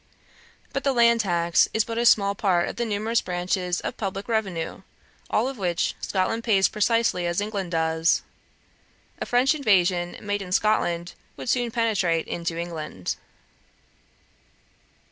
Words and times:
But 0.73 0.83
the 0.83 0.93
land 0.93 1.19
tax 1.19 1.69
is 1.75 1.83
but 1.83 1.99
a 1.99 2.07
small 2.07 2.33
part 2.33 2.67
of 2.67 2.77
the 2.77 2.85
numerous 2.85 3.21
branches 3.21 3.79
of 3.81 3.97
publick 3.97 4.27
revenue, 4.27 4.81
all 5.29 5.47
of 5.47 5.59
which 5.59 5.93
Scotland 6.01 6.43
pays 6.43 6.67
precisely 6.67 7.27
as 7.27 7.39
England 7.39 7.69
does. 7.69 8.23
A 9.21 9.27
French 9.27 9.53
invasion 9.53 10.17
made 10.19 10.41
in 10.41 10.51
Scotland 10.51 11.13
would 11.37 11.49
soon 11.49 11.69
penetrate 11.69 12.25
into 12.27 12.57
England. 12.57 13.15